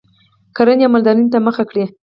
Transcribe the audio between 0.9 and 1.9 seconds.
مالدارۍ ته مخه کړي